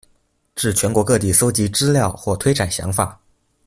[0.55, 3.21] 至全國各地蒐集資料或推展想法